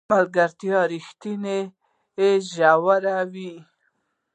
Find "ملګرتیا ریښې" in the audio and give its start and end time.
0.11-2.29